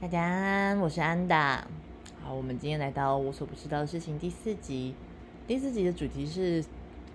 [0.00, 1.66] 大家安，我是安达。
[2.22, 4.94] 好，我们今天来到我所不知道的事情第四集。
[5.44, 6.64] 第四集的主题是，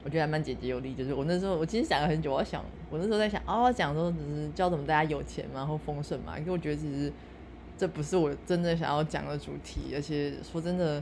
[0.03, 0.93] 我觉得还蛮简洁有力。
[0.93, 6.37] 就是我那时候，我其实想了很久，我想，我那时候在想，哦，讲说只是教怎么大家有钱嘛，然后丰盛嘛。
[6.37, 7.09] 因为我觉得其实
[7.77, 11.01] 这不是我真的想要讲的主题，而且说真的，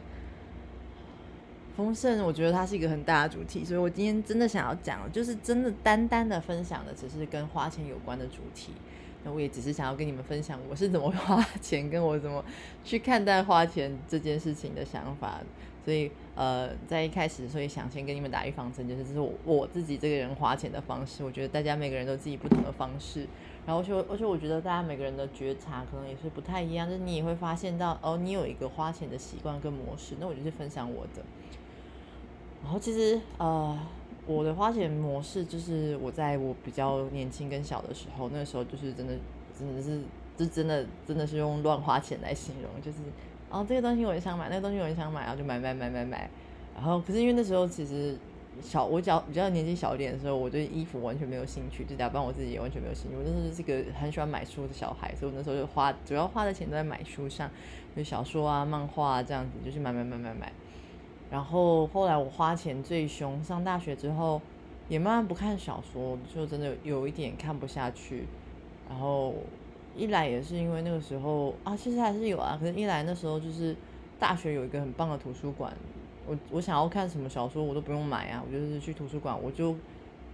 [1.75, 3.65] 丰盛，我觉得它是一个很大的主题。
[3.65, 8.71] 所以我今天真的想要讲，就是真的单单的分享的，只是跟花钱有关的主题。
[9.23, 12.43] 那我也只是想要跟你们分享我是怎么 花钱，跟我怎么
[12.83, 15.39] 去看待花钱这件事情的想法。
[15.83, 21.23] 所以，呃，在一开始，所以想先跟你们打预防针，就是这是我我自己这个人花钱的方式。
[21.23, 23.25] 我觉得大家每个人都自己不同的方式，
[23.65, 30.13] 然后就而且我觉得大家每个人的觉察可能也是不太一样，就是你也会发现到哦，你有一个花钱的习惯跟模式。
[30.19, 31.23] 那我就是分享我的。
[32.63, 33.79] 然后其实呃。
[34.27, 39.13] 我的花钱模式就是我在我比较年轻跟小的时候，那个时候就是真的
[39.57, 39.99] 真的是，
[40.37, 42.99] 就真的真的是用乱花钱来形容，就是
[43.49, 46.29] 哦这个东西我也想买，那个东西我也想买，然后就买买买买买。
[46.75, 48.15] 然后可是因为那时候其实
[48.61, 53.17] 小我较比较年纪小一点的时候，我对衣服完全没有兴趣，就打扮我自己也完全没有兴趣。
[53.17, 57.49] 我那时候是个很喜欢买书的小孩，所以我那时候就花主要花的钱都在买书上，
[57.95, 60.53] 就小说啊、漫画啊这样子，就是买买买买买。
[61.31, 64.41] 然后后来我花钱最凶，上大学之后
[64.89, 68.25] 也慢慢不看小说，就真的有一点看不下去。
[68.89, 69.33] 然后
[69.95, 73.73] 一来也是因为那个时候啊，其实还是有啊，可是一来那时候就是
[74.19, 75.71] 大学有一个很棒的图书馆，
[76.27, 79.73] 我我想要看什么小说我都不用买啊，我就是去图书馆，我就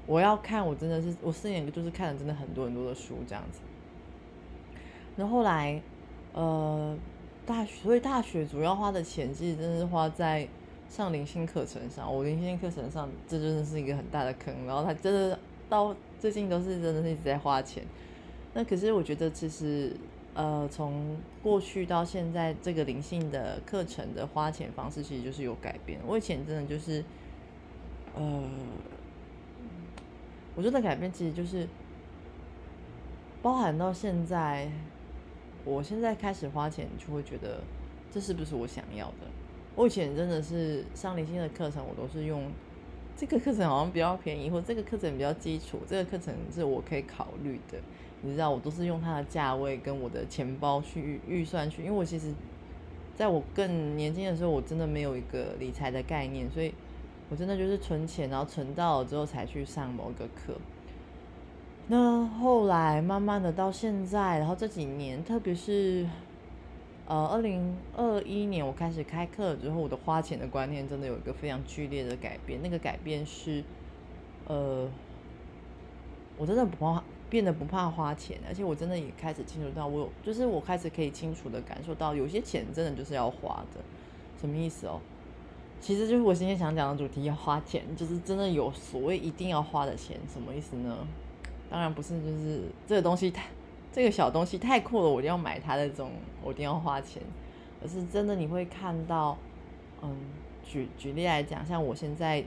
[0.08, 3.60] 我要看，我真的是我四年就是看了真的很多很多的书这样子。
[5.16, 5.80] 那后来
[6.34, 6.98] 呃
[7.46, 10.48] 大学，所以大学主要花的钱其实真的是花在。
[10.90, 14.66] 上灵性课程上，我灵性课程上，这真的是一个很大的坑。
[14.66, 15.38] 然后他真的
[15.70, 17.84] 到最近都是真的是一直在花钱。
[18.54, 19.96] 那可是我觉得，其实
[20.34, 26.00] 呃，从过去到现在，这个灵性的课程的花钱方式，其实就是有改变。
[26.08, 27.04] 我以前真的就是
[28.16, 28.44] 呃，
[30.56, 31.68] 我觉得改变其实就是
[33.42, 34.72] 包含到现在，
[35.64, 37.62] 我现在开始花钱，就会觉得
[38.12, 39.28] 这是不是我想要的？
[39.78, 42.52] 我以前真的是上理性的课程，我都是用
[43.16, 47.78] 这个课程好像比较便宜，或这个课程比较基础，这个课程是我可以考虑的。
[48.24, 52.34] 你知道，我都是用它的价位跟我的钱包去预算去，因为我其实
[53.16, 56.74] 在我更年轻的时候，我真的没有一个理财的概念，所以
[57.30, 60.60] 我真的就是存钱，然后存到了之后才去上某个课。
[61.86, 66.08] 那后来慢慢的到现在，然后这几年，特别是。
[67.08, 72.62] 呃，二零二一年我开始开课之后，我的花钱的观念真的有一个非常剧烈的改变。
[72.62, 73.64] 那个改变是，
[74.46, 74.86] 呃，
[76.38, 83.80] 我真的不怕，变得不怕花钱，而且我真的也开始清楚到，我有，就是我开始可以清楚的感受到，有些钱真的就是要花的。
[84.42, 85.00] 什么意思哦？
[85.80, 91.08] 其实就是我今天想讲的主题，要花钱，就是真的有所谓一定要花的钱，什么意思呢？
[91.70, 93.46] 当然不是，就是这个东西太。
[93.92, 96.12] 这个小东西太酷了，我一定要买它的这种，
[96.44, 97.22] 我一定要花钱。
[97.82, 99.38] 而是真的，你会看到，
[100.02, 100.16] 嗯，
[100.66, 102.44] 举举例来讲，像我现在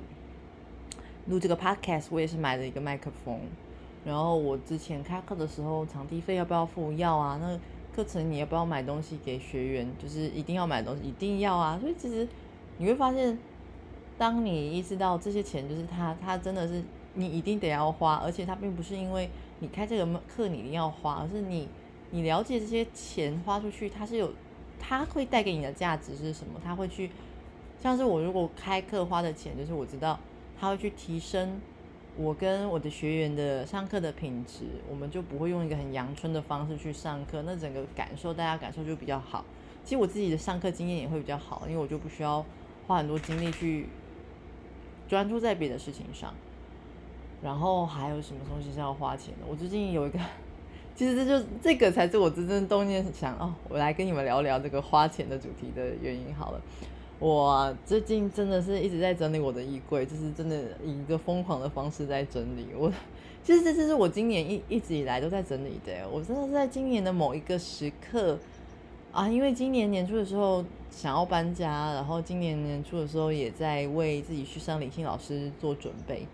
[1.26, 3.38] 录这个 podcast，我也是买了一个麦克风。
[4.04, 6.92] 然后我之前开课的时候，场地费要不要付？
[6.94, 7.38] 要啊。
[7.40, 7.58] 那
[7.94, 9.88] 课程你要不要买东西给学员？
[9.98, 11.78] 就是一定要买东西，一定要啊。
[11.80, 12.26] 所以其实
[12.78, 13.38] 你会发现，
[14.18, 16.82] 当你意识到这些钱就是他，他真的是
[17.14, 19.28] 你一定得要花，而且他并不是因为。
[19.62, 21.68] 你开这个课，你一定要花，而是你，
[22.12, 24.32] 你了解这些钱花出去，它是有，
[24.78, 26.58] 它会带给你的价值是什么？
[26.64, 27.10] 它会去，
[27.78, 30.18] 像是我如果开课花的钱，就是我知道
[30.58, 31.60] 它会去提升
[32.16, 39.44] 我跟我的学员的上课的品质，我们就不会用一个很阳春的方式去上课，那整个感受大家感受就比较好。
[39.84, 42.42] 其实我自己的上课经验也会比较好，因为我就不需要
[42.86, 43.88] 花很多精力去
[45.06, 46.32] 专注在别的事情上。
[47.42, 49.46] 然后还有什么东西是要花钱的？
[49.48, 50.18] 我最近有一个，
[50.94, 56.60] 其实这就这个才是我真正动念想哦，我来跟你们聊聊这个花钱的主题的原因好了。
[57.18, 62.68] 我最近真的是一直在整理我的衣柜，就是真的以一个疯狂的方式在整理。
[62.74, 62.90] 我
[63.44, 66.08] 其实这这是我今年一一直以来都在整理的。
[66.10, 68.38] 我真的是在今年的某一个时刻
[69.12, 76.26] 啊，因为今年年初的时候想要搬家，然后今年年初的时候也在为自己去上理性老师做准备。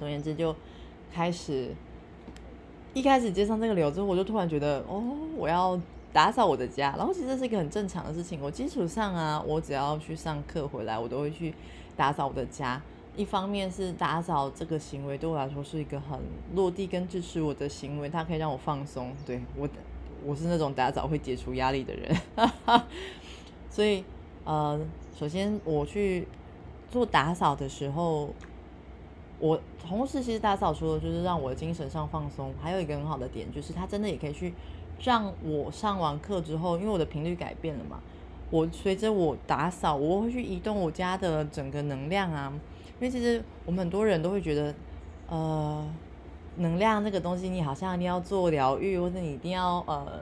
[0.00, 0.56] 总而言之，就
[1.12, 1.68] 开始
[2.94, 5.04] 一开始接上这个流之后，我就突然觉得，哦，
[5.36, 5.78] 我要
[6.10, 6.94] 打扫我的家。
[6.96, 8.40] 然后其实这是一个很正常的事情。
[8.40, 11.54] 我基础上啊，我只要去上课回来，我都会去
[11.94, 12.80] 打扫我的家。
[13.14, 16.18] 一方面是打扫这个行为对我来说是一个很
[16.54, 19.12] 落地跟支持我的行为，它可以让我放松。
[19.26, 19.68] 对我，
[20.24, 22.16] 我是那种打扫会解除压力的人，
[23.68, 24.02] 所以
[24.44, 24.80] 呃，
[25.18, 26.26] 首先我去
[26.90, 28.30] 做打扫的时候，
[29.40, 34.54] 我同时其实打扫除了就是让我的精神上放松，还有一个很好的点就是它真的也可以去
[35.02, 37.98] 让我上完课之后，因为我的频率改变了嘛，
[38.50, 42.52] 我随着我打扫，我会去移动我家的整个能量啊，
[43.00, 44.74] 因为其实我们很多人都会觉得，
[45.28, 45.84] 呃。
[46.56, 50.20] 能量这个东西，你好像一定要做疗愈，或者你一定要呃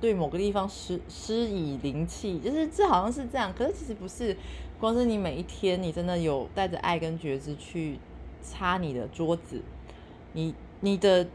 [0.00, 3.52] 对某个地方施施以灵气，就是这好像是这样。
[3.52, 4.34] 可是其实不是，
[4.78, 7.98] 光是你每一天你真的有带着爱跟觉知去
[8.44, 9.60] 擦你的桌子，
[10.34, 11.26] 你你的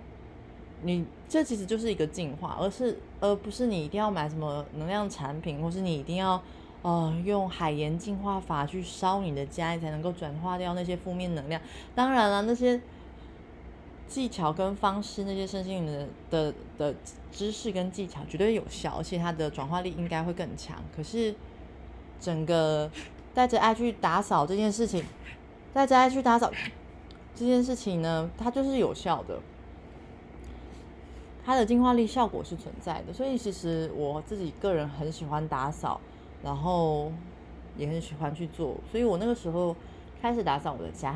[0.83, 6.41] 你这其实就是一个进化，而是而不是你一定要买什么能量产品，或是你一定要
[6.83, 11.59] 呃用海盐净化法去烧你的家，你才能够转化掉那些负面能量。
[11.95, 12.79] 当然了，那些。
[14.09, 16.95] 技巧跟方式，那些身心灵的的的
[17.31, 20.75] 知识跟技巧绝对有效，而且它的转化力应该会更强。
[20.95, 21.35] 可是，
[22.19, 22.89] 整个
[23.35, 25.05] 带着爱去打扫这件事情，
[25.75, 26.51] 带着爱去打扫
[27.39, 29.39] 这件事情呢，它就是有效的，
[31.45, 33.13] 它的净化力效果是存在的。
[33.13, 36.01] 所以，其实我自己个人很喜欢打扫，
[36.43, 37.13] 然后
[37.77, 38.75] 也很喜欢去做。
[38.91, 39.73] 所以我那个时候
[40.21, 41.15] 开始打扫我的家，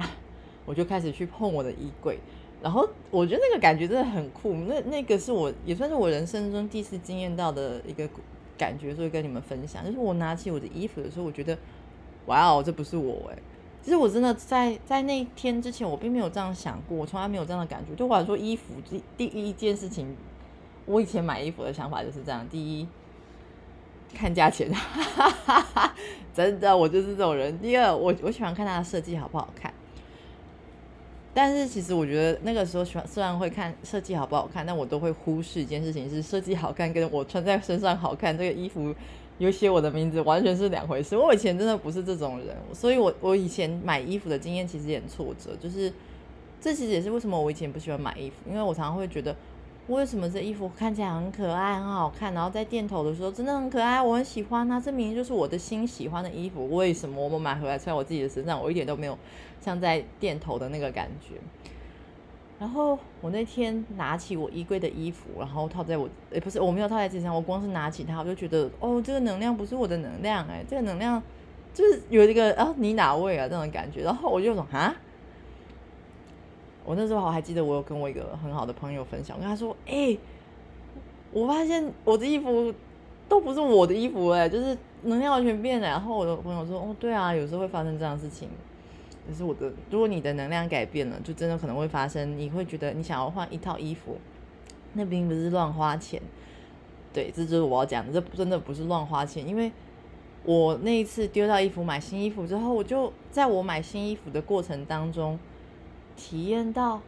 [0.66, 2.18] 我就开始去碰我的衣柜。
[2.62, 8.10] 然后我觉得那个感觉真的很酷，那那个是我也算是我人生中第一次经验到的一个
[8.58, 9.86] 感觉，所以跟你们分享。
[9.86, 11.58] 就是我拿起我的衣服的时候，我觉得，
[12.28, 13.38] 哇哦，这不是我哎！
[13.84, 17.94] 其实我真的在在那一天之前，我并没有这样想过，我从来没有这样的感觉。
[17.94, 20.16] 对我来说，衣服第第一件事情，
[20.86, 22.88] 我以前买衣服的想法就是这样：第一，
[24.16, 24.72] 看价钱，
[26.34, 29.74] 真的，我就是这种人；第二，我我喜欢看它的设计好不好看。
[31.34, 38.96] 但是其实我觉得那个时候喜欢，虽然会看设计好不好看，但我都会忽视一件事情，是设计好看跟我穿在身上好看，这个衣服
[39.44, 41.16] 有写我的名字完全是两回事。
[41.18, 45.92] 我以前真的不是这种人，所以我我以前买衣服的经验其实也很挫折，就是
[46.62, 49.36] 这其实也是为什么我以前不喜欢买衣服，因为我常常会觉得。
[49.90, 54.80] 为什么这衣服看起来很可爱、很好看，然后在店头的时候真的很可爱，我很喜欢啊！
[54.80, 59.18] 这明明就是我的心喜欢的衣服，为什么我们买回来穿我自己的身上，我一点都没有
[59.60, 61.36] 像在店头的那个感觉？
[62.60, 71.22] 然后我那天拿起我衣柜的衣服，然后套在我，诶，不是，我没有套在身上，我光是拿起它，我就觉得，哦，这个能量不是我的能量，哎，这个能量
[71.74, 74.96] 就是有一个啊，你哪位啊这种感觉，然后我就说啊。
[76.86, 80.18] 我那时候我还记得，我有跟我一个很好的朋友分享，我跟他说：“哎，
[81.32, 82.74] 我发现我的衣服
[83.30, 88.50] 都不是我的衣服，哎，就是能量完全变了。”然后我的朋友说：“哦，对啊，有时候会发生这样的事情。
[89.28, 92.38] 就是我的，如果你的能量改变了，就真的可能会发生。
[92.38, 94.18] 你会觉得你想要换一套衣服，
[94.94, 96.22] 那并不是乱花钱。
[97.14, 99.48] 对，这就是我要讲的，这真的不是乱花钱。
[99.48, 99.72] 因为
[100.44, 105.40] 我那一次丢掉衣服买新衣服之后，我就在我买新衣服的过程当中。”
[106.16, 107.02] 体验到，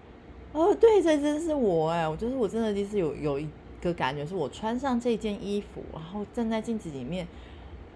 [0.52, 2.10] 哦，对，这真是我哎！
[2.10, 3.48] 我就是我真的第一次有有一
[3.80, 7.28] 个感觉，是我穿上这件衣服，然后站在镜子里面，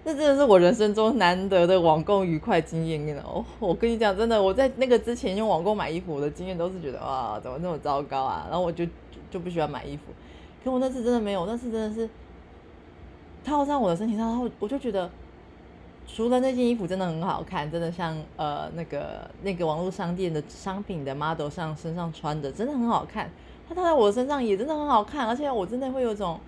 [0.10, 3.46] 那真的是我人生中难得的网购愉快经验哦！
[3.60, 8.48] 我跟你讲，真的，我在那个之前用网购买衣服，我的经验都是觉得哇，怎么那么糟糕啊！
[8.50, 8.84] 然后我就
[9.30, 10.06] 就不喜欢买衣服，
[10.64, 12.10] 可我那次真的没有，那次真的是
[13.46, 15.08] 套上我的身体上，然后我就觉得。
[16.12, 23.30] 除了那件衣服真的很好看，真的像呃那个那个网络商店的商品的 model 上身上穿的真的很好看，
[23.68, 26.40] 它套在我身上也真的很好看，而且我真的会有种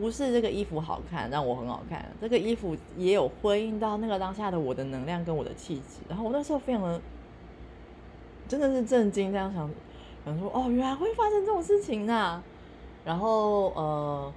[0.00, 7.00] 不是这个衣服好看让我很好看，这个衣服也有回应到那个当下的我的能量跟我的气质，然后我那时候非常的
[8.48, 9.70] 真的是震惊，这样想
[10.24, 12.42] 想说哦原来会发生这种事情啊，
[13.04, 14.32] 然后呃。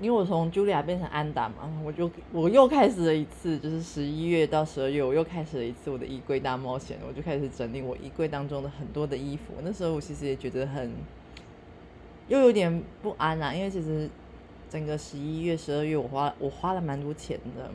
[0.00, 1.54] 因为我从 Julia 变成安达嘛，
[1.84, 6.98] 我就我又开始了一次，就是十一月到十二月，我又开始了一次我的衣柜大冒险。
[7.06, 9.54] 我就开始整理我衣柜当中的很多的衣服。
[9.62, 10.92] 那时候我其实也觉得很，
[12.26, 14.10] 又有点不安啊，因为其实
[14.74, 17.70] 整个十一月、十二月，我花我花了蛮多钱的。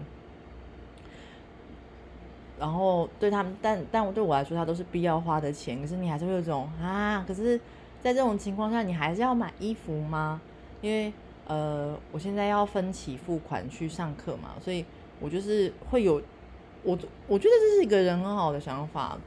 [2.60, 5.80] 然后对他们，但但我对我来说，它都是必要花的钱。
[5.80, 7.58] 可是你还是会有种啊，可是
[8.02, 10.42] 在这种情况下，你还是要买衣服吗？
[10.82, 11.14] 因为
[11.48, 14.84] 呃，我现在要分期付款去上课嘛，所以
[15.22, 16.22] 我就是会有
[16.84, 19.18] 我，我觉得这是一个人很好的想法，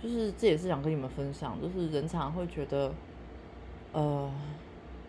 [0.00, 2.94] 就是这也是想跟你们分享，就是人常会觉得，
[3.90, 4.30] 呃，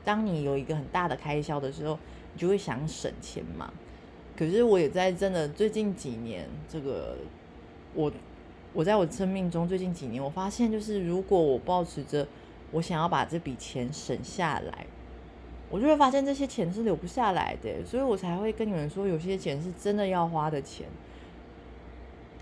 [0.04, 1.98] 当你有一个很大的开销的时候，
[2.34, 3.72] 你就会想省钱嘛。
[4.38, 7.18] 可是我也在真的最近几年，这个
[7.94, 8.12] 我
[8.74, 12.28] 我在我生命中最近几年，我发现就是如果我保持着
[12.72, 14.86] 我想要把这笔钱省下来。
[15.70, 20.86] 我就会发现这些钱是留不下来的，所以我才会跟你们说，有些钱是真的要花的钱。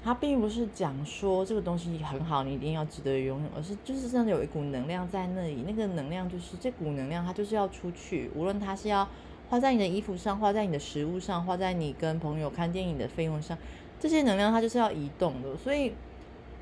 [0.01, 9.07] 它并不是讲说这个东西很好，你一定要值得拥有，而是就是真的有一股能量在那里，那个能量就是这股能量，它就是要出去，无论它是要
[9.49, 13.57] 花在你的衣服上，花在你的食物上，花在你跟朋友看电影的费用上，
[13.99, 15.57] 这些能量它就是要移动的。
[15.57, 15.91] 所以，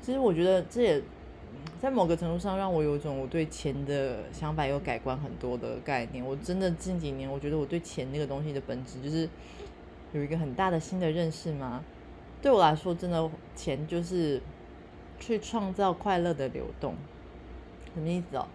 [0.02, 1.02] 其实我觉得这也
[1.80, 6.24] 在某个程度上让我有一种我对钱的想法有改观很多的概念。
[6.24, 9.28] 我真的近几年，我觉得我对钱那个东西的本质就是
[10.12, 11.84] 有一个很大的新的认识嘛。
[12.40, 14.40] 对我来说，真的钱就是
[15.18, 16.94] 去创造快乐的流动，
[17.94, 18.46] 什么意思哦？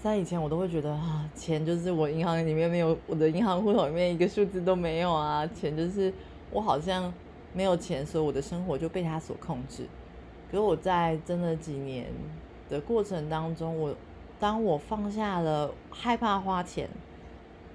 [0.00, 6.12] 在以前我都会觉得啊，钱就是我银行里面没有我的银行户头里面一个数字都没有啊，钱就是
[6.52, 7.12] 我好像
[7.52, 9.88] 没有钱，所以我的生活就被它所控制。
[10.50, 12.06] 可是我在真的几年
[12.68, 13.94] 的过程当中，我
[14.38, 16.88] 当我放下了害怕花钱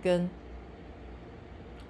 [0.02, 0.30] 跟。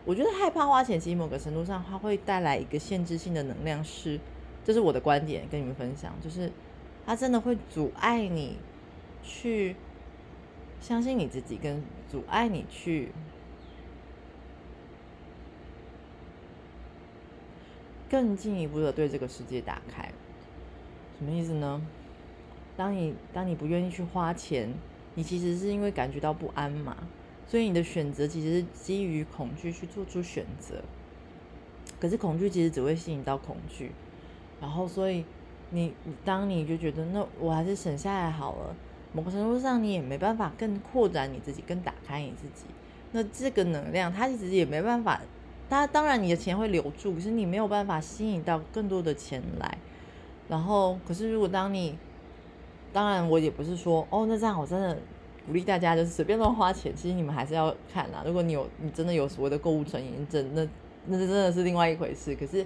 [0.06, 4.20] 我觉得害怕花钱，其实某个程度上，它会带来一个限制性的能量，是，
[4.66, 6.52] 这是我的观点，跟你们分享，就是
[7.06, 8.58] 它真的会阻碍你
[9.24, 9.76] 去
[10.82, 11.82] 相信你自己，跟
[12.12, 13.12] 阻碍你去
[18.10, 20.12] 更进一步的对这个世界打开。
[21.18, 21.82] 什么意思呢？
[22.76, 24.74] 当你当你不愿意去花钱，
[25.16, 26.98] 你其实是因为感觉到不安嘛。
[27.46, 30.82] 所以你的选择其实是基于恐惧去做出选择，
[32.00, 33.92] 可是恐惧其实只会吸引到恐惧，
[34.60, 35.24] 然后所以
[35.70, 35.94] 你
[36.26, 38.76] 当你就觉得那我还是省下来好了，
[39.14, 42.66] 某个程度上你也没办法更扩展你自己，更打开你自己，
[43.12, 45.22] 那这个能量它其实也没办法，
[45.70, 49.78] 它当然你的钱会留住，可是你没有办法吸引到更多的钱来，
[50.48, 51.96] 然后可是如果当你，
[52.92, 54.98] 当然我也不是说哦那这样我真的。
[55.46, 58.24] 鼓励大家就是随便乱花钱，其实你们还是要看啦。
[58.26, 60.66] 如果你有你真的有所谓的购物成瘾症，那
[61.08, 62.34] 那真的是另外一回事。
[62.36, 62.66] 可是，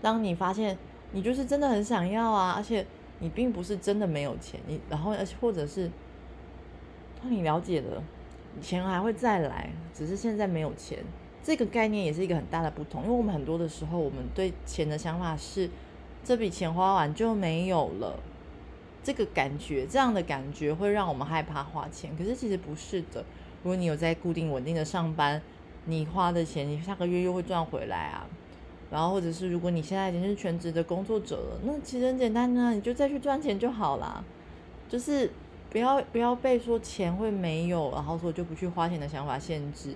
[0.00, 0.78] 当你发现
[1.12, 2.86] 你就是真的很想要啊，而且
[3.18, 5.90] 你并不是真的没有钱，你然后而且或者是
[7.20, 8.02] 当你了解了
[8.60, 10.98] 钱还会再来，只是现在没有钱，
[11.42, 13.02] 这个概念也是一个很大的不同。
[13.02, 15.68] 因为我们很多的时候，我们对钱的想法是
[16.22, 18.16] 这笔钱花完就没有了。
[19.04, 22.10] 这个感觉，这样的感觉会让我们害怕花钱。
[22.16, 23.22] 可是其实不是的。
[23.62, 25.40] 如果你有在固定稳定的上班，
[25.84, 28.26] 你花的钱，你下个月又会赚回来啊。
[28.90, 34.24] 然后或者是如果你现在已经是全职的工作者了，那其实很简单呢，你就再去赚钱就好啦。
[34.88, 35.30] 就是
[35.70, 39.94] 不要不要被说钱会没有，然后说就不去花钱的想法限制。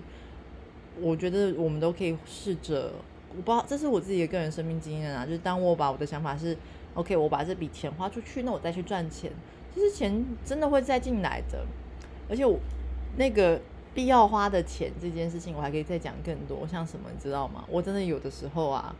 [1.01, 2.91] 我觉得我们都可以试着，
[3.29, 5.25] 我不知道这是我自己的个人生命经验啊。
[5.25, 6.55] 就是当我把我的想法是。
[6.95, 9.31] OK，我把这笔钱花出去，那我再去赚钱。
[9.73, 11.63] 其实钱真的会再进来的，
[12.27, 12.59] 而且我
[13.17, 13.61] 那个
[13.93, 16.67] 必要花的钱这件事情，我还可以再讲更多。
[16.67, 17.63] 像什么，你知道吗？
[17.69, 18.95] 我真的有的时候啊，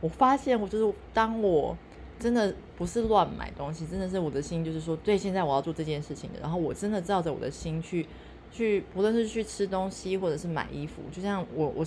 [0.00, 1.76] 我发现我就是当我
[2.18, 6.40] 真的不是乱买东西，真的是我的心就是说，对，现在我要做这件事情的。
[6.40, 8.06] 然后我真的照着我的心去
[8.50, 11.86] 去，不论是去吃东西或者是买衣服，就像我我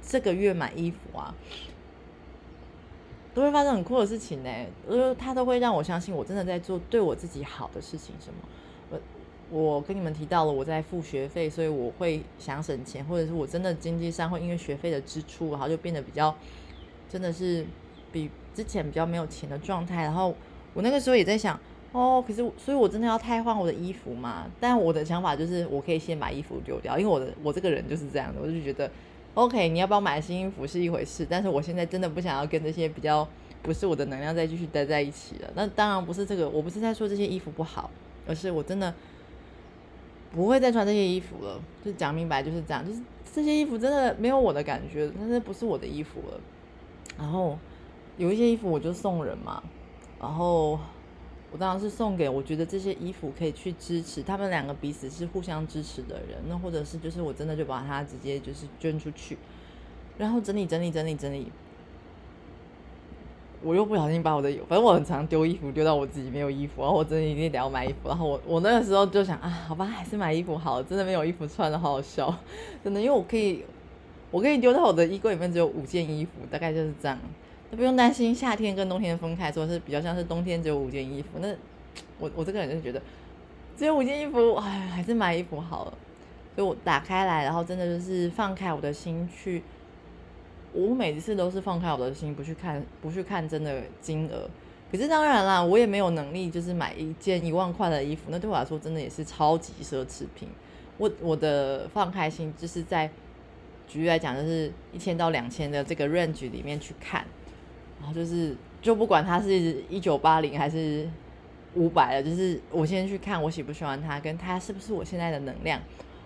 [0.00, 1.34] 这个月买衣服啊。
[3.36, 4.50] 都会发生很酷的事情呢，
[4.88, 8.14] 呃，他都会让我相信我真的在做对我自己好的事情。
[8.18, 8.98] 什么？
[9.50, 16.34] 我我跟你们提到了我在付学费，所以我会想省钱，或者是我真的经济上会因为学费的支出，然后就变得比较
[17.10, 17.66] 真的是
[18.10, 20.04] 比之前比较没有钱的状态。
[20.04, 20.34] 然后
[20.72, 21.60] 我那个时候也在想，
[21.92, 24.46] 哦，可是所以，我真的要太换我的衣服嘛？
[24.58, 28.90] 但我的想法就是，我可以先把衣服丢掉，因为我的我这个人就是这样的，我就觉得。
[29.36, 33.28] OK，你要不要买新衣服是一回事，但是我现在真的不想要跟这些比较
[33.62, 35.50] 不是我的能量再继续待在一起了。
[35.54, 37.90] 那当然不是这个，我不是在说这些衣服不好，
[38.26, 38.94] 而是我真的
[40.32, 41.60] 不会再穿这些衣服了。
[41.84, 43.00] 就讲明白就是这样，就是
[43.30, 46.40] 这些衣服真的没有我的感觉，那是不是我的衣服了。
[47.18, 47.58] 然后
[48.16, 49.62] 有一些衣服我就送人嘛，
[50.18, 50.78] 然后。
[51.52, 59.38] 我当然是送给我觉得这些衣服可以去支持他们两个彼此是互相支持的人，那或者是就是我真的就把它直接就是捐出去，
[60.18, 61.50] 然后整理整理整理整理，
[63.62, 72.36] 我又不小心把我的，反正我很常丢衣服丢到我自己没有衣服，然后我真的一定得要买衣服，然后我我那个时候就想啊，好吧，还是买衣服好，真的没有衣服穿的好好笑，
[72.84, 73.64] 真的，因为我可以
[74.30, 77.18] 我可以丢到我的衣柜里面只有五件衣服，大概就是这样。
[77.76, 81.38] 不用担心夏天跟冬天分开，说是比较像是冬天只有五件衣服。
[81.40, 81.48] 那
[82.18, 83.00] 我我这个人就觉得
[83.76, 85.94] 只有五件衣服，哎，还是买衣服好了。
[86.54, 89.62] 所以我打开来，然后真的就是放开我的心去。
[90.72, 94.48] 我每一次都是放开我的心，不去看，不去看真的金额。
[94.90, 100.48] 可是当然啦，我也没有能力就是买一件一万块的衣服，那对我来说真的也是超级奢侈品。
[100.96, 103.10] 我我的放开心就是在
[103.86, 107.24] 举例来讲，就是一千到两千的这个 range 里面去看，
[108.12, 111.08] 就是就不管它是一九八零还是
[111.74, 115.80] 五百了，就是我先去看我喜不喜欢它，跟它是不是我现在的能量。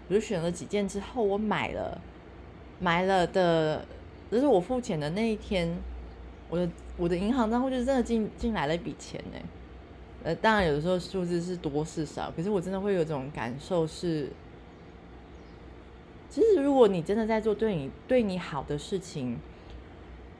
[0.08, 2.00] 我就选了几件之后，我买了，
[2.80, 3.86] 买了的，
[4.30, 5.72] 就是我付钱的那一天，
[6.48, 9.38] 我的我的银行账户就真的进进来了一笔钱呢。
[10.24, 14.28] 呃，当然有的时候数字是多是少，可是我真的会有种感受是，
[16.28, 19.38] 其实如果你真的在做对你对你好的事情，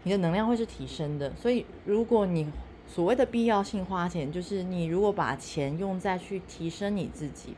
[0.02, 1.32] 你的能量会是提升的。
[1.36, 2.46] 所以如果你
[2.86, 7.54] 所谓的必要性花钱，就是你如果把钱用在去提升你自己。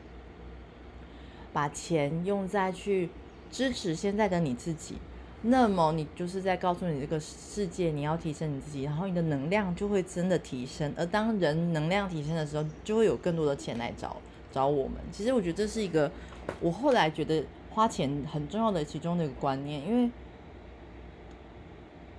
[1.51, 3.09] 把钱用在去
[3.51, 4.95] 支持现在的你自己，
[5.43, 10.91] 那么你就是在告诉你这个世界，你要提升你自己，然后你的能量就会真的提升。
[10.97, 14.17] 而当人能量提升的时候，就会有更多的钱来找
[14.51, 14.95] 找我们。
[15.11, 16.11] 其实我觉得这是一个
[16.59, 20.09] 我后来觉得花钱很重要的其中的一个观念，因为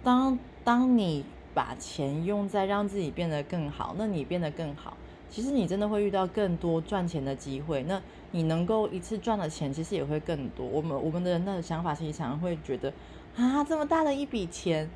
[0.05, 4.97] 当当你把钱用在让自己变得更好，那你变得更好。
[5.31, 10.65] 其实你真的会遇到更多赚钱的机会，那你能够一次赚的钱其实也会更多。
[10.65, 12.93] 我们我们的人的想法其实常常会觉得
[13.37, 14.89] 啊，这么大的一笔钱，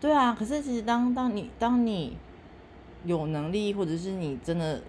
[0.00, 0.34] 对啊。
[0.36, 2.16] 可是其实当当你当你
[3.04, 4.82] 有能力，或者是你真的，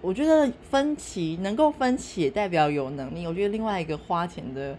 [0.00, 3.26] 我觉得分期能够分期也代表有能力。
[3.26, 4.78] 我觉得另外一个花钱的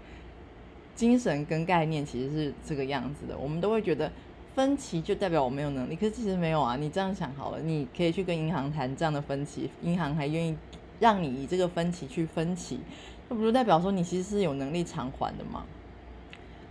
[0.95, 4.11] 精神跟概念其实是这个样子的，我们都会觉得。
[4.55, 6.77] 分期就代表我没有能力，可是其实没有啊。
[6.77, 10.55] 你这样想好了，你可以去跟银行谈这样的分期，银行还愿意
[10.97, 12.79] 让你以这个分期去分期，
[13.27, 15.65] 那不就代表说你其实是有能力偿还的吗？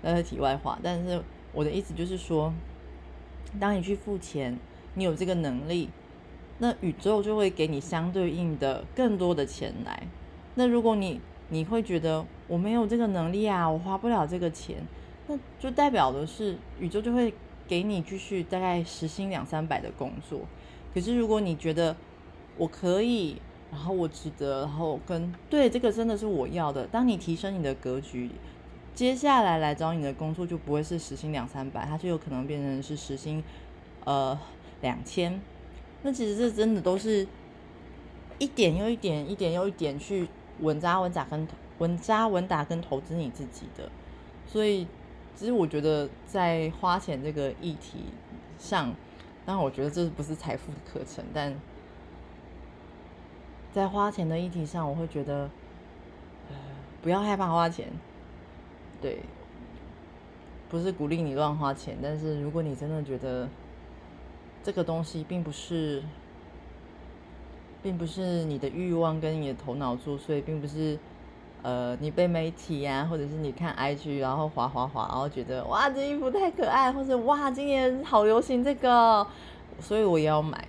[0.01, 0.79] 那是题外话。
[0.83, 2.55] 但是我的意思就是说，
[3.61, 4.59] 当你去付钱，
[4.95, 5.91] 你有这个能力，
[6.57, 10.05] 那宇宙就会给你相对应的更多的钱来。
[10.55, 14.77] 那如果你你会觉得我没有这个能力啊，我花不了这个钱，
[15.27, 17.33] 那就代表的是宇宙就会。
[17.67, 20.41] 给你继续大概时薪两三百的工作，
[20.93, 21.97] 可是如果你觉得
[22.59, 23.41] 我可以，
[23.73, 26.87] 然后我值得，然后跟对这个真的是我要的。
[26.87, 28.31] 当你提升你的格局，
[28.95, 33.43] 接下来来找你的工作就不会是时薪两三百，它就有可能变成是时薪
[34.05, 34.39] 呃
[34.83, 35.41] 两千。
[36.03, 37.27] 那其实这真的都是
[38.39, 40.29] 一点又一点，一点又一点去
[40.61, 43.91] 稳扎稳打跟稳扎稳打跟投资你自己的，
[44.47, 44.87] 所以。
[45.37, 48.05] 其实我觉得在花钱这个议题
[48.57, 48.95] 上，
[49.45, 51.53] 当然我觉得这不是财富的课程，但
[53.73, 55.51] 在花钱的议题上，我会觉得，
[57.03, 57.89] 不要害怕花钱。
[59.03, 59.25] 对，
[60.69, 63.49] 不是鼓励你乱花钱，但是如果你真的觉得
[64.63, 66.01] 这个东西并不是，
[67.85, 70.99] 并不是你的欲望跟你的头脑作祟，并不是。
[71.67, 79.27] 呃，你被媒体呀，或者是你看 IG，然后滑滑滑，然后觉得哇，这衣服太可爱，或者哇，今年好流行这个，
[79.81, 80.69] 所以我也要买。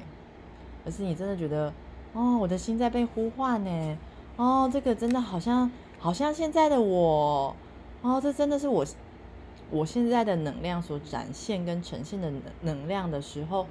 [0.86, 1.73] 可是你真的觉得，
[2.13, 3.97] 哦，我的心在被呼唤呢，
[4.38, 7.54] 哦，这个真的好像，好像现在的我，
[8.01, 8.86] 哦，这真的是我，
[9.71, 13.67] 我现在的能量所展现跟呈现的能能量的时候。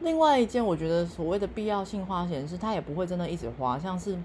[0.00, 4.18] 另外一件，我觉得所谓的必要性花钱是，它也不会真的一直花，像是。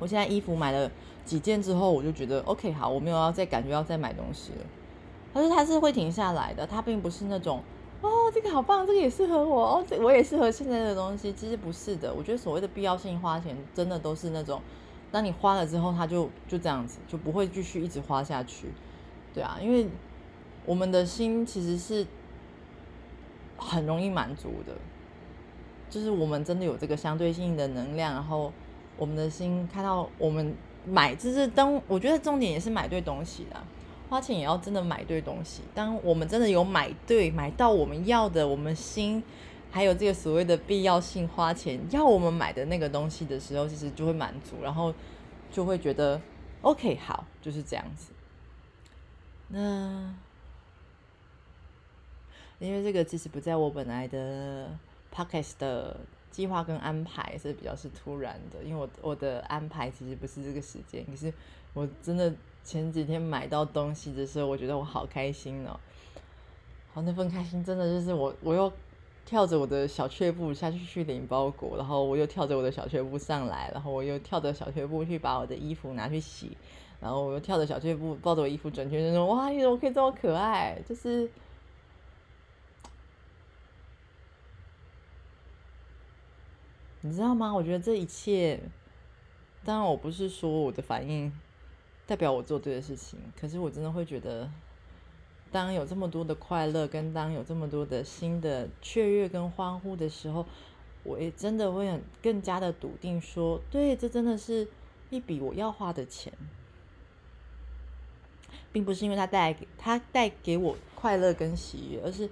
[0.00, 0.90] 我现在衣服买了
[1.24, 4.64] 几件之后，我就觉得 OK 好，我没有要再感觉要再买东西了。
[5.32, 7.62] 但是它是会停下来的，它并不是那种
[8.00, 11.32] 哦，这个好棒，这个也适合我哦，这我也适合现在的东西。
[11.32, 14.60] 其实不是的，我觉得所谓的必要性花钱，真的都是那种，
[15.12, 18.68] 当你花了之后，它就就这样子，就不会继续一直花下去。
[19.32, 19.86] 对啊，因为
[20.66, 22.04] 我们的心其实是
[23.56, 24.74] 很容易满足的，
[25.94, 28.52] 就是我们真的有这个相对性的能量，然后。
[28.96, 30.54] 我们的心看到我们
[30.86, 33.60] 买，就是当我觉得重点也是买对东西啦，
[34.08, 35.62] 花钱也要真的买对东西。
[35.74, 39.20] 当我们真的有买对，买到我们要的，我们心
[39.68, 44.94] 还有这个所谓的必要性花钱要我们买的那个东西的时候，其实就会满足，然后
[45.50, 46.20] 就会觉得
[46.62, 48.12] OK 好，就是这样子。
[49.48, 50.14] 那
[52.60, 54.68] 因为这个其实不在我本来的
[55.14, 55.96] Podcast 的。
[56.34, 61.06] 计划跟安排是比较是突然的，因为我我的安排其实不是这个时间。
[61.06, 61.32] 可是
[61.72, 65.78] 我真的前几天买到东西的时候，我觉得我好开心哦！
[66.92, 68.72] 好，那份开心真的就是我我又
[69.24, 76.56] 跳着我的小雀步下去去领包裹，然后我又跳着我的小雀步上来，然后我又跳着小雀步去把我的衣服拿去洗，
[77.00, 81.30] 然后我又跳着小雀步抱着我衣服转圈圈说：“哇，你怎么可以这么可爱？”就是。
[87.06, 87.52] 你知道吗？
[87.52, 88.58] 我觉得这一切
[89.62, 91.30] 当然我不是说我的反应
[92.06, 94.50] 代表我做对的事情，可是我真的会觉得，
[95.52, 100.46] 当有这么多的快乐，跟当有这么多的新的雀跃跟欢呼的时候，
[101.02, 104.66] 我也真的会很更加的笃定说，对，这真的是
[105.10, 106.32] 一笔我要花的钱。
[108.72, 112.28] 并不是因为它带给它带给我快乐跟喜悦，而是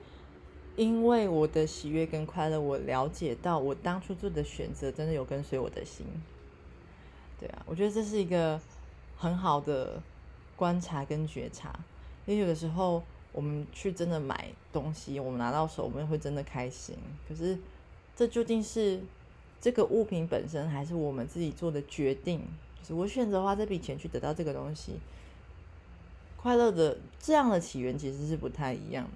[0.77, 6.07] 因为我的喜悦跟快乐，我了解到我当初做的选择真的有跟随我的心。
[7.39, 8.61] 对啊，我觉得这是一个
[9.17, 10.01] 很好的
[10.57, 11.79] 观察跟觉察。
[12.25, 16.97] 因为有的时候我们去真的买东西，我们拿到手我们会真的开心，
[17.29, 17.59] 可是
[18.15, 19.01] 这究竟是
[19.61, 22.41] 这个物品本身，还是我们自己做的决定？
[22.81, 24.95] 就是我选择花这笔钱去得到这个东西。
[26.37, 29.11] 快乐的这样的起源其实是不太一样的，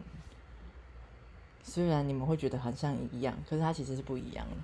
[1.66, 4.56] 虽然你们会觉得很像一样，可是它其实是不一样的。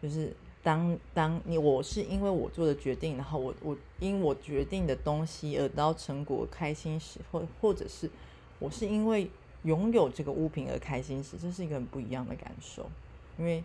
[0.00, 8.10] 就是当当你我是因为我做的决定，然后我我因我决定的东西而得到成果开心时，或或者是
[8.58, 9.30] 我是因为
[9.64, 12.88] 拥有这个物品而开心时，这是一个很不一样的感受。
[13.38, 13.64] 因为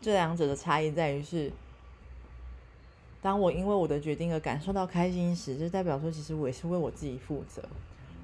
[0.00, 1.52] 这两者的差异在于是。
[3.22, 7.62] 当我因为我的决定而感受到开心时，就代表说，其实我也是为我自己负责，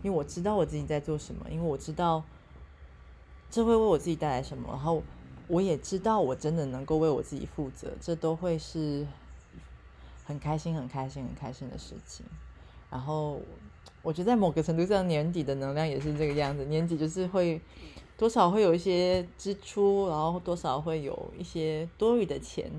[0.03, 2.23] 因为我知道我自己在做什么，因为我知道
[3.51, 5.03] 这会为我自己带来什么，然后
[5.47, 9.07] 我也知道我真的能够为我自己负责，这都会是
[10.25, 12.25] 很开心、很开心、很开心的事情。
[12.91, 13.41] 然后
[14.03, 17.61] 我觉得在某个程度上，年底的能量也是这个样子，年底就是会
[18.17, 22.71] 多少会有一些支出，然后多少会有一些多余的钱。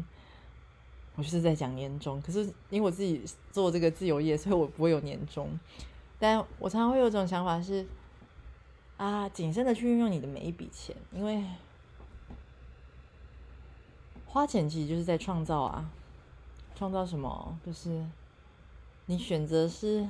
[1.16, 5.50] 我就是在讲年终，可是因为我自己做这个自由业，所以我不会有年终。
[6.20, 7.88] 但我常常会有一种想法是，
[8.98, 11.44] 啊，谨慎的去运用你的每一笔钱，因为
[14.26, 15.90] 花钱其实就是在创造啊，
[16.76, 17.58] 创造什么？
[17.66, 18.06] 就是
[19.06, 20.08] 你选择是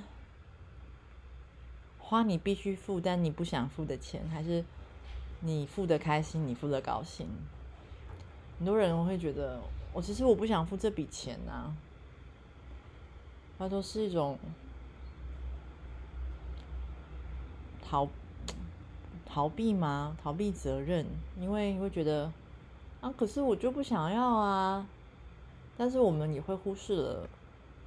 [2.00, 4.66] 花你必须付但你不想付的钱，还是
[5.42, 7.28] 你付的开心，你付的高兴？
[8.58, 9.62] 很多人会觉得。
[9.92, 11.74] 我其实我不想付这笔钱呐，
[13.58, 14.38] 它都是一种
[17.90, 18.08] 逃
[19.26, 20.16] 逃避吗？
[20.22, 21.06] 逃避责任，
[21.40, 22.32] 因为会觉得
[23.02, 24.86] 啊，可是我就不想要啊。
[25.78, 27.28] 但是我们也会忽视了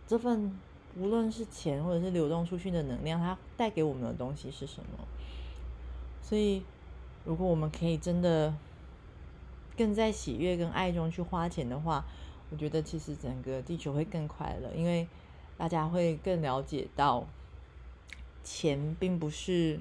[0.09, 0.59] 这份
[0.99, 5.05] 无论是钱或者是流动出去的能量，它带给我们的东西是什么。
[6.21, 6.63] 所以，
[7.25, 8.53] 如果我们可以真的。
[9.75, 12.05] 更在喜悦跟爱中去花钱的话，
[12.51, 15.09] 我觉得其实整个地球会更快乐，因为
[15.57, 17.27] 大家会更了解到，
[18.43, 19.81] 钱并不是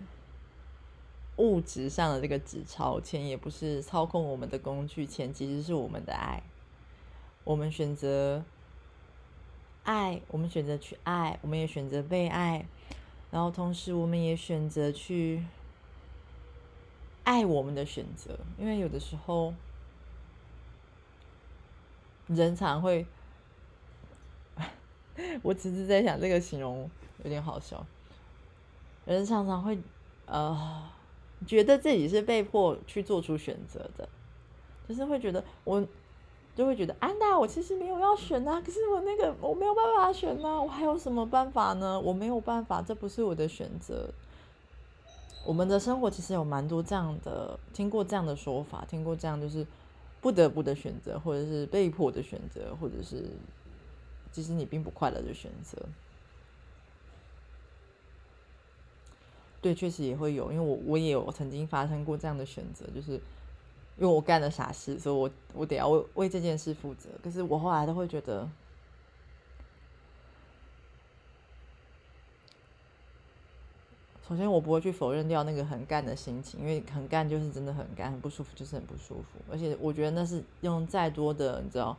[1.38, 6.44] 物质上的这个纸钞，钱也不是操控我们的工具，钱其实是我们的爱。
[7.44, 8.44] 我们选择
[9.84, 12.66] 爱，我们选择去爱，我们也选择被爱，
[13.32, 15.44] 然后同时我们也选择去
[17.24, 19.54] 爱我们的选择，因为有的时候。
[22.28, 23.06] 人常会，
[25.44, 26.90] 我只是在想这个形容
[27.26, 27.86] 有点好笑。
[29.06, 29.78] 人常常会
[30.26, 30.84] 呃，
[31.46, 34.08] 觉得自己是被迫去做出选择的，
[34.88, 35.86] 就是会觉得我
[36.56, 42.00] 就会觉得安娜，我其实没有要选啊，可是我那个我没有办法选呢，我还有什么办法呢？
[42.00, 44.10] 我没有办法，这不是我的选择。
[45.46, 49.66] 我们的生活其实有蛮多这样的，听过这样的说法，听过这样就是。
[50.22, 53.26] 不得不的选择，或者是被迫的选择，或者是
[54.32, 55.76] 其实你并不快乐的选择。
[59.62, 63.22] 对，确实也会有，因为我我也有曾经发生过这样的选择，就是因
[64.00, 67.10] 为我干了傻事，所以我我得要为为这件事负责。
[67.24, 68.50] 可是我后来都会觉得。
[74.28, 79.40] 首先，我不会去否认掉那个很干的心情，因为很干就是真的很干，很不舒服，就是很不舒服。
[79.52, 81.98] 而且，我觉得那是用再多的，你知道，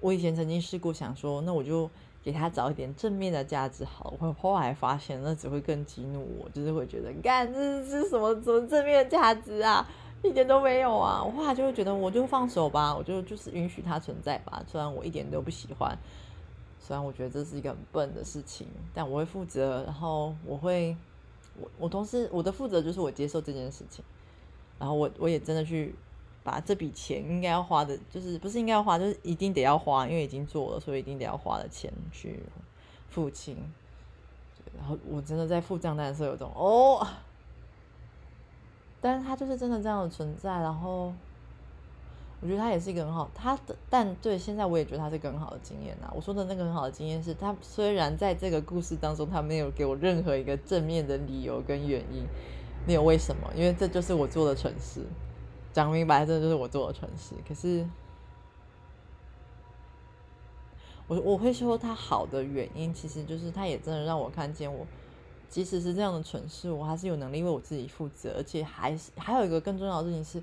[0.00, 1.88] 我以前曾经试过想说，那我就
[2.22, 4.14] 给他找一点正面的价值好。
[4.18, 9.86] 我后来发现，那只会更激怒我，就是会觉得，干这是什么什么正面的价值啊，
[10.22, 11.22] 一点都没有啊。
[11.22, 15.96] 我后来就会觉得，我就放手吧，我就就是允许它存在吧，虽然我一点都不喜欢。
[16.78, 19.84] 虽然我觉得这是一个很笨的事情，但我会负责。
[19.84, 20.96] 然后我会，
[21.56, 24.04] 我我同时我的负责就是我接受这件事情。
[24.78, 25.94] 然后我我也真的去
[26.42, 32.42] 把这笔钱应该要花的，就是不是应该要花，就是一定得要花，因为已经做了，所以一定得要花的钱去
[33.08, 33.56] 付清。
[34.78, 37.06] 然后我真的在付账单的时候有种哦，
[39.00, 40.60] 但是他就是真的这样的存在。
[40.60, 41.12] 然后
[42.40, 46.10] 我觉得他也是一个很好，他的但对现在我也觉得他是一个很好的经验呐。
[46.14, 52.24] 我说的那个很好的经验是他虽然在这个故事当中他没有给我任何一个正面的理由跟原因，
[52.86, 55.04] 没有为什么，因为这就是我做的蠢事，
[55.72, 57.34] 讲明白这就是我做的蠢事。
[57.46, 57.86] 可是
[61.06, 64.86] 我我会说他好的原因，其实就是他也真的让我看见我，
[65.48, 70.42] 即使是这样的蠢事，我还是有能力为我自己负责，而且还是还有一个更重要的事情是。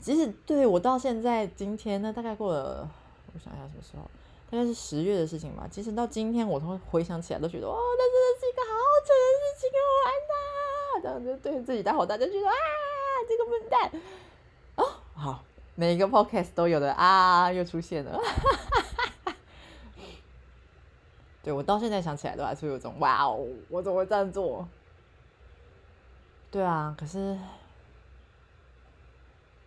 [0.00, 2.86] 即使对我到现在今天，那大概过了，
[3.32, 4.02] 我想一下什么时候，
[4.50, 5.66] 大概是十月的事情吧。
[5.70, 8.68] 即使到今天，我都会回想起来，都觉得哦，那真的是一个好
[9.06, 10.36] 蠢的事情哦，完蛋！
[11.02, 12.54] 这样就对自己大吼大叫，觉得啊，
[13.26, 13.90] 这个笨蛋，
[15.24, 15.42] 好，
[15.74, 18.20] 每一个 podcast 都有的啊，又出现了。
[21.42, 24.68] 对我到现在想起来都还是有种哇哦，我怎么会这样做？
[26.50, 27.38] 对啊，可是。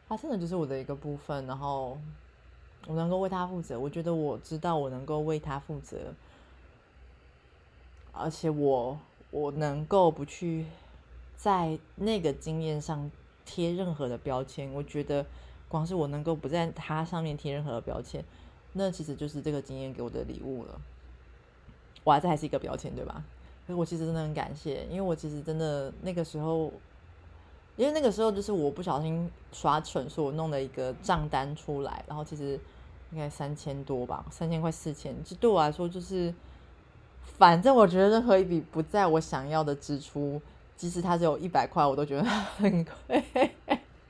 [0.08, 1.98] 他真的就是我的一个部分，然后
[2.86, 3.80] 我能够为他负责。
[3.80, 6.14] 我觉得我知道我能够为他负责，
[8.12, 9.00] 而且我
[9.32, 10.68] 我能够不去
[11.36, 13.10] 在那个经验上
[13.44, 14.72] 贴任何的标签。
[14.74, 15.26] 我觉得
[15.68, 18.24] 光是我能够不在他上面贴任何的标签，
[18.74, 20.80] 那其实就是这个经验给我的礼物了。
[22.04, 23.24] 哇，这还是一个标签，对吧？
[23.66, 26.72] 可是我其实真的很感谢，因为我其实真的那个时候。
[27.76, 32.60] 因为那个时候就是我不小心耍蠢，说我弄了一个账单出来，然后其实
[33.12, 36.34] 应该三千多吧，三千块四千，这对我来说就是，
[37.24, 40.42] 反正我觉得任何一笔不在我想要的支出，
[40.76, 43.24] 即使它只有一百块，我都觉得很贵。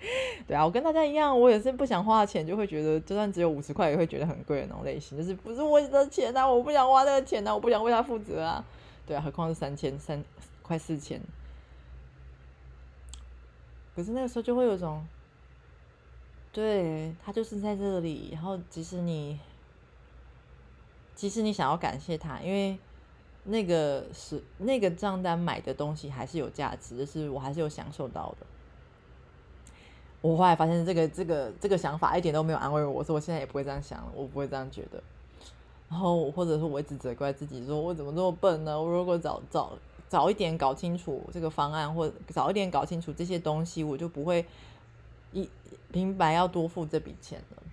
[0.48, 8.63] 对啊，我跟大家一样，我也是不想花钱，就会觉得就算只有五十块，也会觉得很贵的那种类型，就是不是我的钱啊，我不想花那个钱啊，我不想为他负责啊。
[9.06, 10.24] 对啊，何况是三千三
[10.62, 11.22] 快四千。
[13.96, 15.06] 可是那个时候就会有种，
[16.52, 19.39] 对他就是在这里，然后即使你，
[21.15, 22.78] 即使你想要感谢他，因为
[23.46, 28.46] 那个是那个账单买的东西还是有价值，就是我还是有享受到的。
[30.21, 35.01] 我后来发现这个这个这个想法一点都没有安慰我，说我现在也不会这样想，我不会这样觉得。
[35.89, 38.82] 然后或者说我一直责怪自己，说我怎么这么笨呢？
[38.82, 39.73] 我如果早早。
[40.10, 44.45] 早一点搞清楚这个方案，或早一点搞清楚这些东西，我就不会
[45.34, 45.49] 一
[45.91, 47.63] 平白要多付这笔钱了。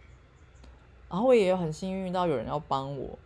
[1.08, 3.16] 然后我也很幸运到有人要帮我，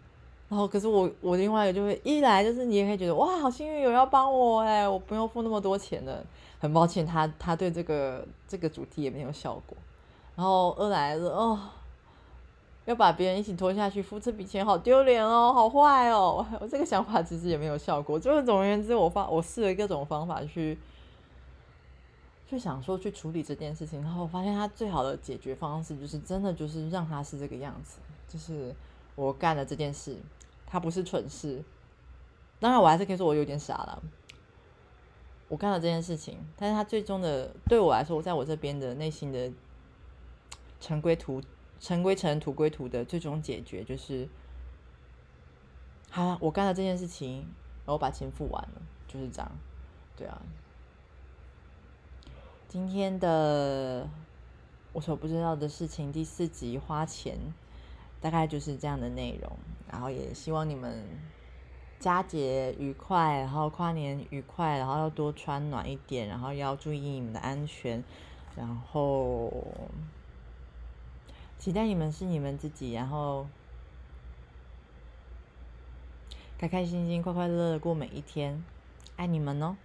[0.51, 6.23] 然后可是我我另外一个就会一来就是你也可以觉得哇好幸运有人要帮我哎，我不用付那么多钱的。
[6.59, 9.77] 很抱歉他他对这个这个主题也没有效果。
[10.37, 11.59] 然后二来是哦。
[12.85, 16.43] 要把别人一起拖下去付这笔钱，好丢脸哦，好坏哦！
[16.59, 18.19] 我这个想法其实也没有效果。
[18.19, 20.79] 就是总而言之，我发我试了各种方法去，
[22.51, 28.75] 就想说去处理这件事情，然后我发现他最好的解决方式就是真的就是让他是这个样子，就是
[29.17, 30.17] 我干了这件事，
[30.67, 31.63] 他不是蠢事。
[32.59, 34.03] 当然，我还是可以说我有点傻了。
[35.49, 39.51] 我干了这件事情，但是他最终的对我来说，在我这边的内心的
[40.81, 41.43] 尘归土。
[41.81, 44.29] 尘归尘，土归土的最终解决就是，
[46.11, 47.47] 好了，我干了这件事情，
[47.87, 49.49] 然后把钱付完了，就是这样，
[50.17, 50.43] 对啊。
[52.67, 54.11] 今天的
[54.93, 57.39] 我所不知道的事情第四集花钱，
[58.21, 59.53] 大概就是这样的内容。
[59.89, 61.07] 然后也希望你们
[61.99, 68.03] 佳节愉快，然后跨年愉快，然后要多穿暖一点，然后要注意你们的安全，
[68.57, 69.53] 然后。
[71.59, 73.49] 期待你们是你们自己，然后
[76.57, 78.63] 开开心心、快快乐乐过每一天，
[79.17, 79.77] 爱你们哦。